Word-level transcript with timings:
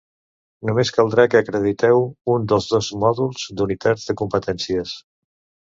Només 0.69 0.91
caldrà 0.95 1.25
que 1.33 1.41
acrediteu 1.45 2.01
un 2.37 2.49
dels 2.53 2.71
dos 2.75 2.91
mòduls 3.05 3.45
d'unitats 3.61 4.09
de 4.11 4.19
competències. 4.25 5.01